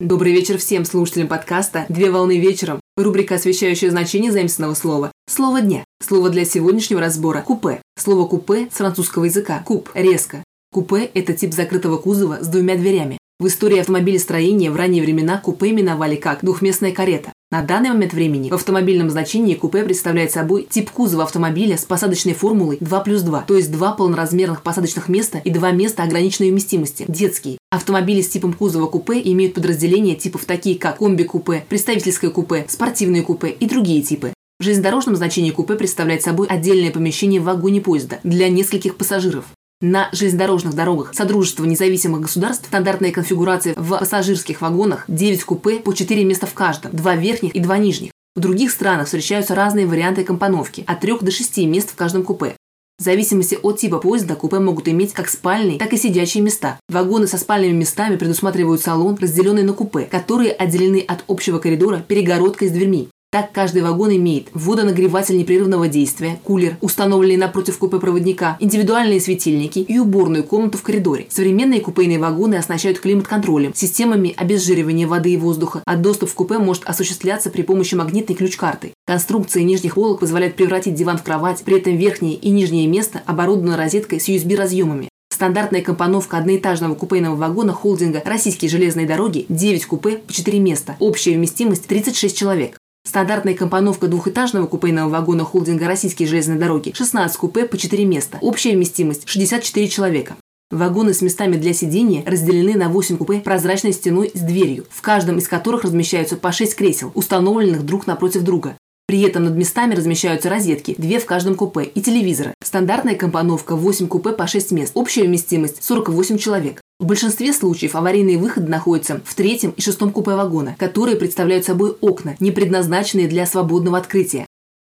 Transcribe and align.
Добрый 0.00 0.32
вечер 0.32 0.56
всем 0.56 0.86
слушателям 0.86 1.28
подкаста 1.28 1.84
«Две 1.90 2.10
волны 2.10 2.38
вечером». 2.40 2.80
Рубрика, 2.96 3.34
освещающая 3.34 3.90
значение 3.90 4.32
заимственного 4.32 4.72
слова. 4.72 5.12
Слово 5.28 5.60
дня. 5.60 5.84
Слово 6.02 6.30
для 6.30 6.46
сегодняшнего 6.46 7.02
разбора– 7.02 7.42
купе. 7.46 7.82
Слово 7.98 8.26
купе 8.26 8.70
с 8.72 8.76
французского 8.76 9.24
языка– 9.24 9.62
куп, 9.66 9.90
резко. 9.92 10.42
Купе– 10.72 11.04
это 11.14 11.34
тип 11.34 11.52
закрытого 11.52 11.98
кузова 11.98 12.38
с 12.40 12.48
двумя 12.48 12.76
дверями. 12.76 13.18
В 13.38 13.46
истории 13.46 13.78
автомобилестроения 13.78 14.70
в 14.70 14.76
ранние 14.76 15.02
времена 15.02 15.36
купе 15.36 15.68
именовали 15.68 16.16
как 16.16 16.40
двухместная 16.40 16.92
карета. 16.92 17.34
На 17.52 17.62
данный 17.62 17.88
момент 17.88 18.12
времени 18.12 18.48
в 18.48 18.54
автомобильном 18.54 19.10
значении 19.10 19.56
купе 19.56 19.82
представляет 19.82 20.30
собой 20.30 20.68
тип 20.70 20.88
кузова 20.92 21.24
автомобиля 21.24 21.76
с 21.76 21.84
посадочной 21.84 22.32
формулой 22.32 22.76
2 22.78 23.00
плюс 23.00 23.22
2, 23.22 23.42
то 23.42 23.56
есть 23.56 23.72
два 23.72 23.90
полноразмерных 23.90 24.62
посадочных 24.62 25.08
места 25.08 25.38
и 25.38 25.50
два 25.50 25.72
места 25.72 26.04
ограниченной 26.04 26.52
вместимости– 26.52 27.06
детские. 27.08 27.58
Автомобили 27.72 28.20
с 28.20 28.28
типом 28.28 28.52
кузова 28.52 28.86
купе 28.86 29.20
имеют 29.32 29.54
подразделения 29.54 30.14
типов 30.14 30.44
такие 30.44 30.78
как 30.78 30.98
комби-купе, 30.98 31.64
представительское 31.68 32.30
купе, 32.30 32.66
спортивное 32.68 33.22
купе 33.22 33.48
и 33.48 33.68
другие 33.68 34.02
типы. 34.02 34.32
В 34.60 34.62
железнодорожном 34.62 35.16
значении 35.16 35.50
купе 35.50 35.74
представляет 35.74 36.22
собой 36.22 36.46
отдельное 36.46 36.92
помещение 36.92 37.40
в 37.40 37.44
вагоне 37.44 37.80
поезда 37.80 38.20
для 38.22 38.48
нескольких 38.48 38.96
пассажиров. 38.96 39.46
На 39.82 40.10
железнодорожных 40.12 40.74
дорогах 40.74 41.14
Содружества 41.14 41.64
независимых 41.64 42.20
государств 42.20 42.66
стандартная 42.66 43.12
конфигурация 43.12 43.72
в 43.78 43.98
пассажирских 43.98 44.60
вагонах 44.60 45.06
9 45.08 45.42
купе 45.44 45.78
по 45.78 45.94
4 45.94 46.22
места 46.26 46.46
в 46.46 46.52
каждом, 46.52 46.92
2 46.94 47.16
верхних 47.16 47.54
и 47.54 47.60
2 47.60 47.78
нижних. 47.78 48.12
В 48.36 48.40
других 48.40 48.72
странах 48.72 49.06
встречаются 49.06 49.54
разные 49.54 49.86
варианты 49.86 50.22
компоновки– 50.22 50.84
от 50.86 51.00
3 51.00 51.20
до 51.22 51.30
6 51.30 51.64
мест 51.64 51.92
в 51.92 51.94
каждом 51.94 52.24
купе. 52.24 52.56
В 52.98 53.02
зависимости 53.02 53.56
от 53.62 53.78
типа 53.78 54.00
поезда 54.00 54.34
купе 54.34 54.58
могут 54.58 54.86
иметь 54.86 55.14
как 55.14 55.30
спальные, 55.30 55.78
так 55.78 55.94
и 55.94 55.96
сидячие 55.96 56.42
места. 56.42 56.78
Вагоны 56.90 57.26
со 57.26 57.38
спальными 57.38 57.72
местами 57.72 58.16
предусматривают 58.16 58.82
салон, 58.82 59.16
разделенный 59.18 59.62
на 59.62 59.72
купе, 59.72 60.02
которые 60.02 60.52
отделены 60.52 61.02
от 61.08 61.24
общего 61.26 61.58
коридора 61.58 62.04
перегородкой 62.06 62.68
с 62.68 62.72
дверьми. 62.72 63.08
Так 63.32 63.52
каждый 63.52 63.82
вагон 63.82 64.10
имеет 64.16 64.48
водонагреватель 64.54 65.38
непрерывного 65.38 65.86
действия, 65.86 66.40
кулер, 66.42 66.76
установленный 66.80 67.36
напротив 67.36 67.78
купе 67.78 68.00
проводника, 68.00 68.56
индивидуальные 68.58 69.20
светильники 69.20 69.78
и 69.78 70.00
уборную 70.00 70.42
комнату 70.42 70.78
в 70.78 70.82
коридоре. 70.82 71.26
Современные 71.28 71.80
купейные 71.80 72.18
вагоны 72.18 72.56
оснащают 72.56 72.98
климат-контролем, 72.98 73.72
системами 73.72 74.34
обезжиривания 74.36 75.06
воды 75.06 75.34
и 75.34 75.36
воздуха, 75.36 75.80
а 75.86 75.94
доступ 75.94 76.30
в 76.30 76.34
купе 76.34 76.58
может 76.58 76.82
осуществляться 76.86 77.50
при 77.50 77.62
помощи 77.62 77.94
магнитной 77.94 78.34
ключ-карты. 78.34 78.94
Конструкция 79.06 79.62
нижних 79.62 79.94
полок 79.94 80.18
позволяет 80.18 80.56
превратить 80.56 80.94
диван 80.94 81.16
в 81.16 81.22
кровать, 81.22 81.62
при 81.64 81.78
этом 81.78 81.96
верхнее 81.96 82.34
и 82.34 82.50
нижнее 82.50 82.88
место 82.88 83.22
оборудовано 83.26 83.76
розеткой 83.76 84.18
с 84.18 84.28
USB-разъемами. 84.28 85.08
Стандартная 85.32 85.82
компоновка 85.82 86.36
одноэтажного 86.36 86.96
купейного 86.96 87.36
вагона 87.36 87.72
холдинга 87.72 88.20
«Российские 88.24 88.68
железные 88.68 89.06
дороги» 89.06 89.46
9 89.48 89.86
купе 89.86 90.16
по 90.16 90.32
4 90.32 90.58
места. 90.58 90.96
Общая 90.98 91.36
вместимость 91.36 91.86
36 91.86 92.36
человек. 92.36 92.79
Стандартная 93.10 93.54
компоновка 93.54 94.06
двухэтажного 94.06 94.68
купейного 94.68 95.08
вагона 95.08 95.44
холдинга 95.44 95.88
«Российские 95.88 96.28
железные 96.28 96.60
дороги»– 96.60 96.92
16 96.94 97.36
купе 97.38 97.64
по 97.64 97.76
4 97.76 98.04
места. 98.04 98.38
Общая 98.40 98.76
вместимость– 98.76 99.22
64 99.26 99.88
человека. 99.88 100.36
Вагоны 100.70 101.12
с 101.12 101.20
местами 101.20 101.56
для 101.56 101.74
сидения 101.74 102.22
разделены 102.24 102.76
на 102.78 102.88
8 102.88 103.16
купе 103.16 103.40
прозрачной 103.40 103.94
стеной 103.94 104.30
с 104.32 104.38
дверью, 104.38 104.86
в 104.90 105.02
каждом 105.02 105.38
из 105.38 105.48
которых 105.48 105.82
размещаются 105.82 106.36
по 106.36 106.52
6 106.52 106.76
кресел, 106.76 107.10
установленных 107.16 107.84
друг 107.84 108.06
напротив 108.06 108.42
друга. 108.42 108.76
При 109.08 109.22
этом 109.22 109.42
над 109.42 109.56
местами 109.56 109.96
размещаются 109.96 110.48
розетки, 110.48 110.94
две 110.96 111.18
в 111.18 111.26
каждом 111.26 111.56
купе, 111.56 111.82
и 111.82 112.00
телевизоры. 112.00 112.54
Стандартная 112.62 113.16
компоновка 113.16 113.74
8 113.74 114.06
купе 114.06 114.30
по 114.30 114.46
6 114.46 114.70
мест. 114.70 114.92
Общая 114.94 115.24
вместимость 115.24 115.82
48 115.82 116.38
человек. 116.38 116.80
В 117.00 117.06
большинстве 117.06 117.54
случаев 117.54 117.96
аварийные 117.96 118.36
выходы 118.36 118.68
находятся 118.68 119.22
в 119.24 119.34
третьем 119.34 119.70
и 119.70 119.80
шестом 119.80 120.12
купе 120.12 120.32
вагона, 120.32 120.76
которые 120.78 121.16
представляют 121.16 121.64
собой 121.64 121.96
окна, 122.02 122.36
не 122.40 122.50
предназначенные 122.50 123.26
для 123.26 123.46
свободного 123.46 123.96
открытия. 123.96 124.44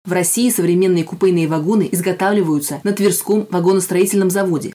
В 0.06 0.12
России 0.12 0.48
современные 0.48 1.04
купейные 1.04 1.48
вагоны 1.48 1.86
изготавливаются 1.92 2.80
на 2.82 2.94
Тверском 2.94 3.46
вагоностроительном 3.50 4.30
заводе. 4.30 4.72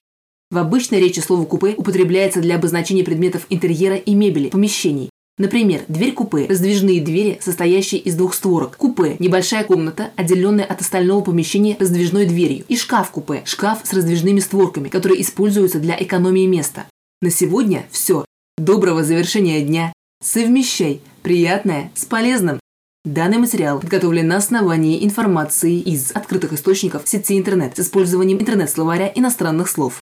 В 0.52 0.58
обычной 0.58 1.00
речи 1.00 1.18
слово 1.18 1.44
«купе» 1.44 1.74
употребляется 1.76 2.40
для 2.40 2.54
обозначения 2.54 3.02
предметов 3.02 3.46
интерьера 3.50 3.96
и 3.96 4.14
мебели, 4.14 4.50
помещений. 4.50 5.10
Например, 5.36 5.80
дверь 5.88 6.12
купе– 6.12 6.46
раздвижные 6.48 7.00
двери, 7.00 7.38
состоящие 7.40 8.00
из 8.00 8.14
двух 8.14 8.34
створок. 8.34 8.76
Купе– 8.76 9.16
небольшая 9.18 9.64
комната, 9.64 10.12
отделенная 10.14 10.64
от 10.64 10.82
остального 10.82 11.22
помещения 11.22 11.76
раздвижной 11.80 12.26
дверью. 12.26 12.64
И 12.68 12.76
шкаф-купе– 12.76 13.42
шкаф 13.44 13.80
с 13.82 13.92
раздвижными 13.92 14.38
створками, 14.38 14.88
который 14.88 15.20
используется 15.20 15.80
для 15.80 16.00
экономии 16.00 16.46
места. 16.46 16.84
На 17.20 17.30
сегодня 17.30 17.86
все. 17.90 18.24
Доброго 18.58 19.02
завершения 19.02 19.62
дня. 19.62 19.92
Совмещай 20.22 21.00
приятное 21.22 21.90
с 21.94 22.04
полезным. 22.04 22.60
Данный 23.04 23.38
материал 23.38 23.80
подготовлен 23.80 24.28
на 24.28 24.36
основании 24.36 25.04
информации 25.04 25.78
из 25.78 26.10
открытых 26.12 26.52
источников 26.52 27.06
сети 27.06 27.38
интернет 27.38 27.76
с 27.76 27.80
использованием 27.80 28.38
интернет-словаря 28.40 29.10
иностранных 29.14 29.68
слов. 29.68 30.00